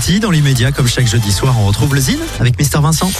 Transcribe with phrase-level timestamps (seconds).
[0.00, 0.20] City.
[0.20, 3.10] Dans l'immédiat, comme chaque jeudi soir, on retrouve le Zine avec Mister Vincent.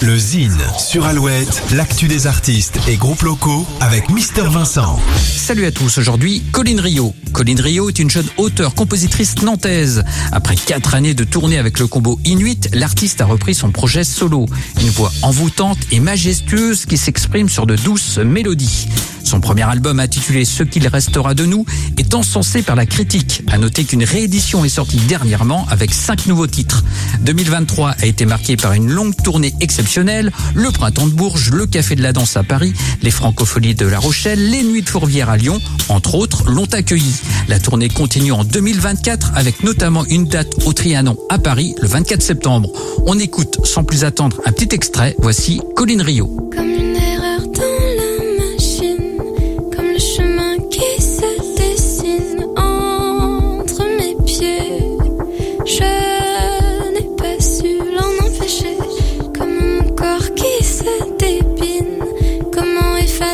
[0.00, 5.00] Le Zine sur Alouette, l'actu des artistes et groupes locaux avec Mister Vincent.
[5.36, 7.14] Salut à tous, aujourd'hui Colline Rio.
[7.32, 10.04] Colline Rio est une jeune auteure, compositrice nantaise.
[10.32, 14.46] Après quatre années de tournée avec le combo Inuit, l'artiste a repris son projet solo.
[14.80, 18.88] Une voix envoûtante et majestueuse qui s'exprime sur de douces mélodies.
[19.32, 21.64] Son premier album intitulé Ce qu'il restera de nous
[21.96, 23.42] est encensé par la critique.
[23.50, 26.84] À noter qu'une réédition est sortie dernièrement avec cinq nouveaux titres.
[27.22, 31.94] 2023 a été marqué par une longue tournée exceptionnelle, le Printemps de Bourges, le Café
[31.94, 35.38] de la Danse à Paris, les Francopholies de La Rochelle, les Nuits de Fourvière à
[35.38, 37.14] Lyon, entre autres, l'ont accueilli.
[37.48, 42.20] La tournée continue en 2024 avec notamment une date au Trianon à Paris le 24
[42.20, 42.70] septembre.
[43.06, 45.16] On écoute sans plus attendre un petit extrait.
[45.20, 46.50] Voici Colline Rio.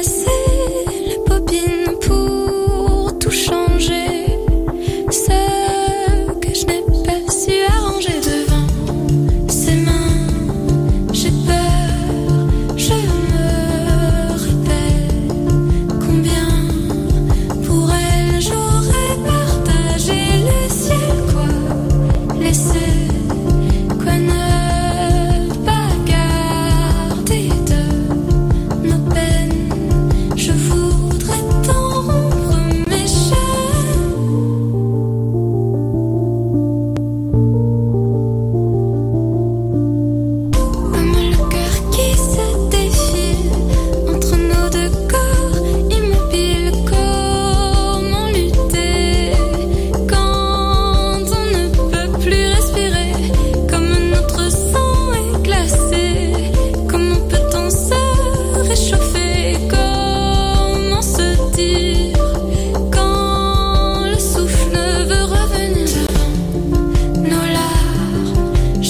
[0.09, 0.58] say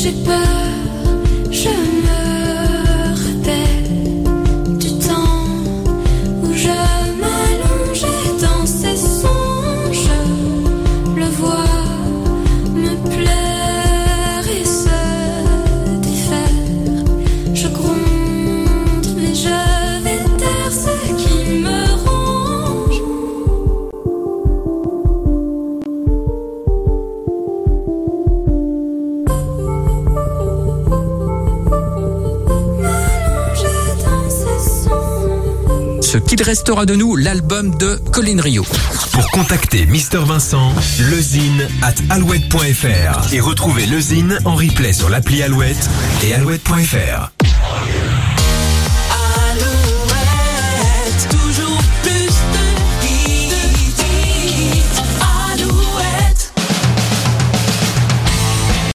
[0.01, 0.68] J'ai peur.
[36.09, 38.65] Ce qu'il restera de nous, l'album de Colin Rio.
[39.13, 45.91] Pour contacter Mister Vincent, lezine at alouette.fr et retrouver lezine en replay sur l'appli Alouette
[46.25, 47.38] et alouette.fr.